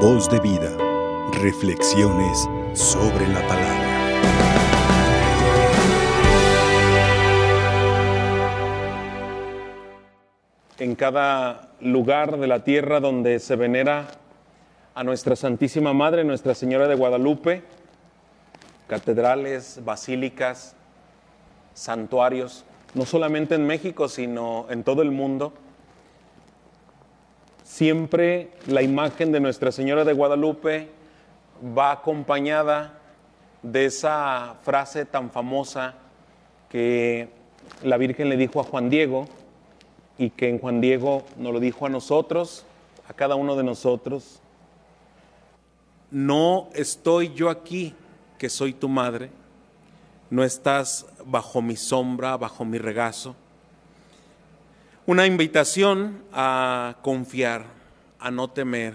[0.00, 0.76] Voz de vida.
[1.40, 3.86] Reflexiones sobre la palabra.
[10.78, 14.08] En cada lugar de la tierra donde se venera
[14.94, 17.62] a nuestra Santísima Madre, Nuestra Señora de Guadalupe,
[18.88, 20.76] catedrales, basílicas,
[21.72, 25.54] santuarios, no solamente en México, sino en todo el mundo,
[27.66, 30.88] siempre la imagen de Nuestra Señora de Guadalupe
[31.76, 33.00] va acompañada
[33.62, 35.94] de esa frase tan famosa
[36.70, 37.28] que
[37.82, 39.26] la Virgen le dijo a Juan Diego
[40.16, 42.64] y que en Juan Diego nos lo dijo a nosotros,
[43.08, 44.40] a cada uno de nosotros.
[46.12, 47.94] No estoy yo aquí,
[48.38, 49.30] que soy tu madre,
[50.30, 53.34] no estás bajo mi sombra, bajo mi regazo.
[55.08, 57.64] Una invitación a confiar,
[58.18, 58.94] a no temer.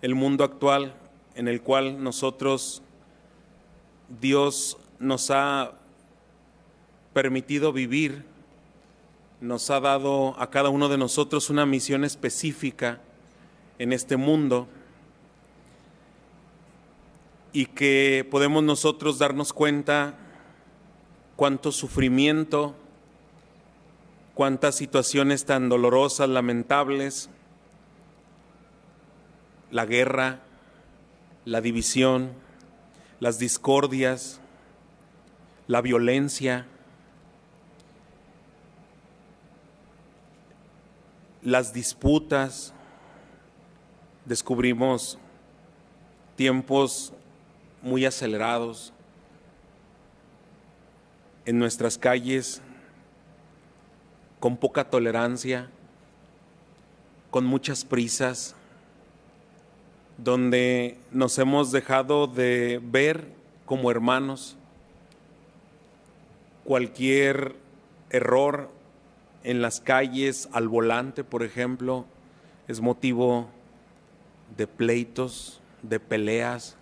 [0.00, 0.94] El mundo actual
[1.34, 2.80] en el cual nosotros,
[4.22, 5.72] Dios nos ha
[7.12, 8.24] permitido vivir,
[9.42, 13.02] nos ha dado a cada uno de nosotros una misión específica
[13.78, 14.66] en este mundo
[17.52, 20.14] y que podemos nosotros darnos cuenta
[21.36, 22.74] cuánto sufrimiento,
[24.34, 27.30] cuántas situaciones tan dolorosas, lamentables,
[29.70, 30.40] la guerra,
[31.44, 32.32] la división,
[33.20, 34.40] las discordias,
[35.66, 36.66] la violencia,
[41.42, 42.72] las disputas,
[44.24, 45.18] descubrimos
[46.36, 47.12] tiempos
[47.82, 48.92] muy acelerados
[51.44, 52.62] en nuestras calles,
[54.44, 55.70] con poca tolerancia,
[57.30, 58.54] con muchas prisas,
[60.18, 63.26] donde nos hemos dejado de ver
[63.64, 64.58] como hermanos.
[66.62, 67.56] Cualquier
[68.10, 68.68] error
[69.44, 72.04] en las calles, al volante, por ejemplo,
[72.68, 73.48] es motivo
[74.58, 76.76] de pleitos, de peleas.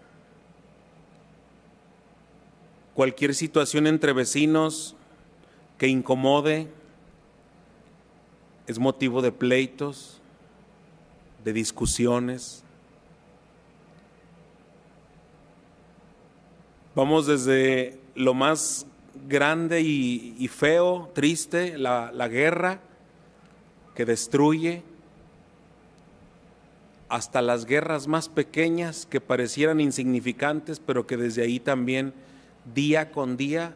[2.95, 4.97] Cualquier situación entre vecinos
[5.78, 6.81] que incomode
[8.67, 10.21] es motivo de pleitos,
[11.45, 12.62] de discusiones.
[16.95, 18.87] Vamos desde lo más
[19.28, 22.81] grande y, feo, triste, la, la guerra
[23.95, 24.83] que destruye,
[27.09, 32.15] hasta las guerras más pequeñas que parecieran insignificantes, pero que desde ahí también
[32.75, 33.75] día con día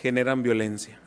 [0.00, 0.98] generan violencia.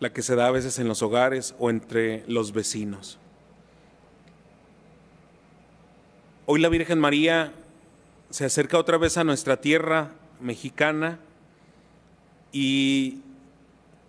[0.00, 3.18] La que se da a veces en los hogares o entre los vecinos.
[6.44, 7.52] Hoy la Virgen María
[8.30, 11.18] se acerca otra vez a nuestra tierra mexicana
[12.52, 13.20] y,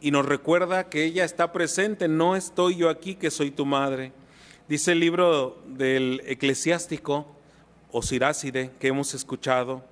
[0.02, 4.12] y, nos recuerda que ella está presente, no estoy yo aquí que soy tu madre.
[4.68, 7.26] Dice el libro del eclesiástico
[7.92, 9.84] o que hemos escuchado,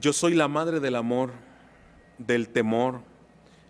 [0.00, 1.32] yo soy la madre del amor,
[2.18, 3.00] del temor,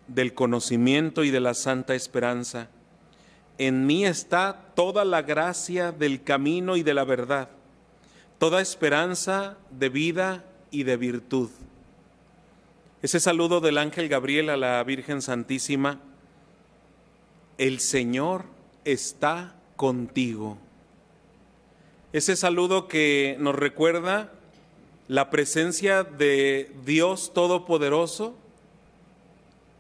[0.09, 2.69] del conocimiento y de la santa esperanza.
[3.59, 7.49] En mí está toda la gracia del camino y de la verdad
[8.39, 11.50] toda esperanza de vida y de virtud.
[13.03, 16.00] Ese saludo del ángel Gabriel a la Virgen Santísima,
[17.59, 18.44] el Señor
[18.84, 20.59] está contigo.
[22.12, 24.33] Ese saludo que nos recuerda
[25.09, 28.37] la presencia de Dios Todopoderoso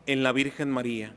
[0.06, 1.12] en la Virgen María,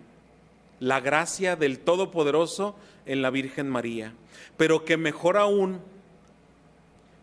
[0.80, 4.14] la gracia del Todopoderoso en la Virgen María,
[4.58, 5.80] pero que mejor aún,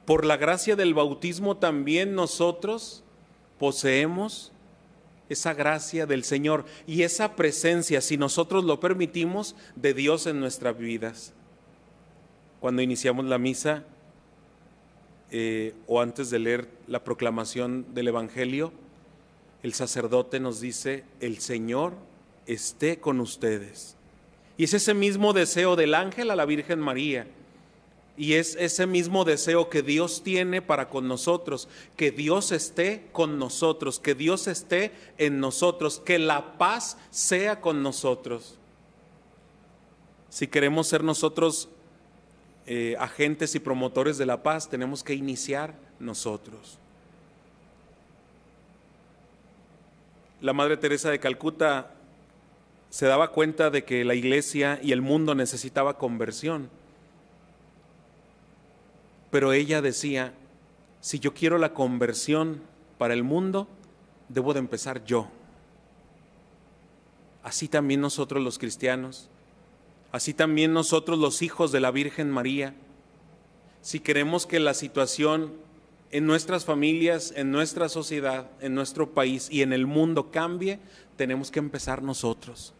[0.05, 3.03] por la gracia del bautismo también nosotros
[3.59, 4.53] poseemos
[5.29, 10.79] esa gracia del Señor y esa presencia, si nosotros lo permitimos, de Dios en nuestras
[10.79, 11.33] vidas.
[12.61, 13.85] Cuando iniciamos la misa
[15.31, 18.73] eh, o antes de leer la proclamación del Evangelio,
[19.63, 21.95] el sacerdote nos dice, el Señor
[22.47, 23.97] esté con ustedes.
[24.57, 27.27] Y es ese mismo deseo del ángel a la Virgen María
[28.17, 33.39] y es ese mismo deseo que Dios tiene para con nosotros, que Dios esté con
[33.39, 38.57] nosotros, que Dios esté en nosotros, que la paz sea con nosotros.
[40.31, 41.69] Si queremos ser nosotros
[42.67, 46.79] eh, agentes y promotores de la paz, tenemos que iniciar nosotros.
[50.41, 51.95] La Madre Teresa de Calcuta
[52.91, 56.71] se daba cuenta de que la iglesia y el mundo necesitaba conversión.
[59.31, 60.35] Pero ella decía,
[61.01, 62.61] si yo quiero la conversión
[62.99, 63.67] para el mundo,
[64.29, 65.29] debo de empezar yo.
[67.43, 69.29] Así también nosotros los cristianos,
[70.13, 72.75] así también nosotros los hijos de la Virgen María,
[73.83, 75.55] si queremos que la situación
[76.17, 80.79] en nuestras familias, en nuestra sociedad, en nuestro país y en el mundo cambie,
[81.19, 82.73] tenemos que empezar nosotros.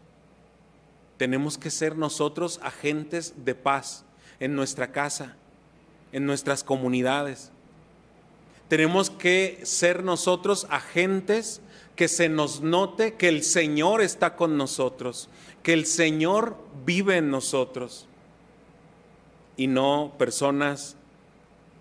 [1.17, 4.05] Tenemos que ser nosotros agentes de paz
[4.39, 5.35] en nuestra casa,
[6.11, 7.51] en nuestras comunidades.
[8.69, 11.61] Tenemos que ser nosotros agentes
[11.95, 15.29] que se nos note que el Señor está con nosotros,
[15.61, 16.57] que el Señor
[16.87, 18.07] vive en nosotros
[19.57, 20.97] y no personas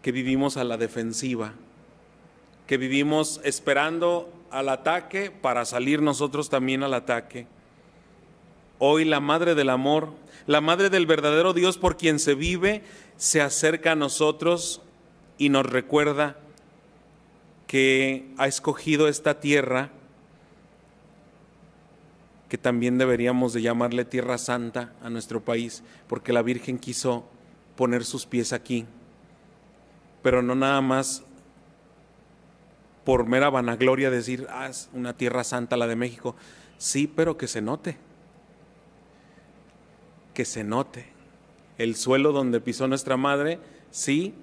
[0.06, 1.54] que vivimos a la defensiva,
[2.68, 7.48] que vivimos esperando al ataque para salir nosotros también al ataque.
[8.78, 10.12] Hoy la Madre del Amor,
[10.46, 12.84] la Madre del verdadero Dios por quien se vive,
[13.16, 14.80] se acerca a nosotros
[15.38, 16.38] y nos recuerda
[17.66, 19.90] que ha escogido esta tierra,
[22.48, 27.28] que también deberíamos de llamarle Tierra Santa a nuestro país, porque la Virgen quiso
[27.74, 28.86] poner sus pies aquí
[30.26, 31.22] pero no nada más
[33.04, 36.34] por mera vanagloria decir, ah, es una tierra santa la de México.
[36.78, 37.96] Sí, pero que se note,
[40.34, 41.06] que se note.
[41.78, 43.60] El suelo donde pisó nuestra madre,
[43.92, 44.34] sí,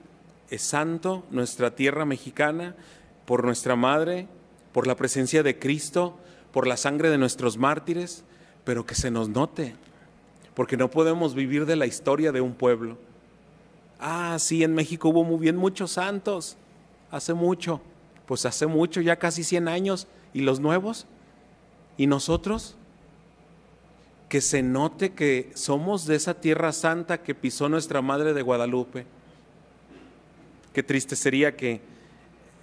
[0.49, 2.77] es santo, nuestra tierra mexicana,
[3.25, 4.29] por nuestra madre,
[4.71, 6.17] por la presencia de Cristo,
[6.53, 8.23] por la sangre de nuestros mártires,
[8.63, 9.75] pero que se nos note,
[10.53, 12.97] porque no podemos vivir de la historia de un pueblo
[14.05, 16.57] Ah, sí, en México hubo muy bien muchos santos,
[17.09, 17.79] hace mucho,
[18.25, 21.05] pues hace mucho, ya casi 100 años, ¿y los nuevos?
[21.95, 22.75] ¿Y nosotros?
[24.27, 29.05] Que se note que somos de esa tierra santa que pisó nuestra Madre de Guadalupe.
[30.73, 31.79] Qué triste sería que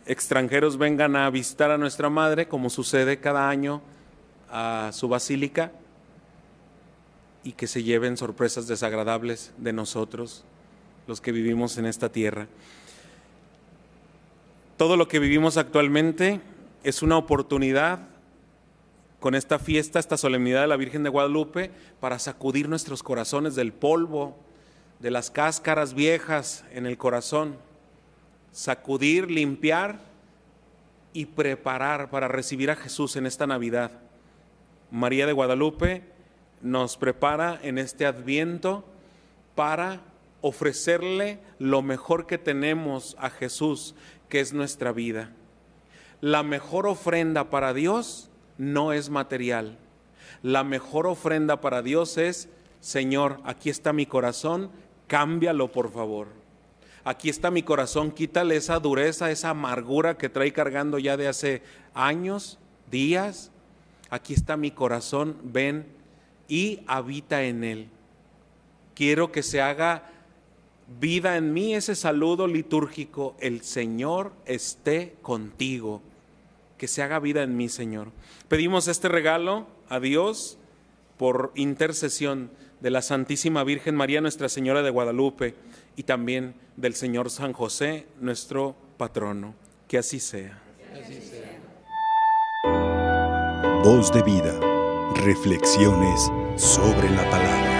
[0.04, 3.80] extranjeros vengan a visitar a nuestra Madre, como sucede cada año
[4.50, 5.72] a su basílica,
[7.42, 10.44] y que se lleven sorpresas desagradables de nosotros
[11.10, 12.46] los que vivimos en esta tierra.
[14.76, 16.40] Todo lo que vivimos actualmente
[16.84, 18.06] es una oportunidad
[19.18, 23.72] con esta fiesta, esta solemnidad de la Virgen de Guadalupe, para sacudir nuestros corazones del
[23.72, 24.38] polvo,
[25.00, 27.56] de las cáscaras viejas en el corazón,
[28.52, 29.98] sacudir, limpiar
[31.12, 33.90] y preparar para recibir a Jesús en esta Navidad.
[34.92, 36.04] María de Guadalupe
[36.62, 38.84] nos prepara en este adviento
[39.56, 40.02] para
[40.40, 43.94] ofrecerle lo mejor que tenemos a Jesús,
[44.28, 45.32] que es nuestra vida.
[46.20, 49.78] La mejor ofrenda para Dios no es material.
[50.42, 52.48] La mejor ofrenda para Dios es,
[52.80, 54.70] Señor, aquí está mi corazón,
[55.06, 56.28] cámbialo por favor.
[57.04, 61.62] Aquí está mi corazón, quítale esa dureza, esa amargura que trae cargando ya de hace
[61.94, 62.58] años,
[62.90, 63.50] días.
[64.10, 65.86] Aquí está mi corazón, ven
[66.48, 67.88] y habita en él.
[68.94, 70.10] Quiero que se haga
[70.98, 76.02] vida en mí ese saludo litúrgico, el Señor esté contigo,
[76.78, 78.08] que se haga vida en mí, Señor.
[78.48, 80.58] Pedimos este regalo a Dios
[81.16, 82.50] por intercesión
[82.80, 85.54] de la Santísima Virgen María, Nuestra Señora de Guadalupe,
[85.96, 89.54] y también del Señor San José, nuestro patrono.
[89.86, 90.62] Que así sea.
[93.84, 94.58] Voz de vida.
[95.16, 97.79] Reflexiones sobre la palabra.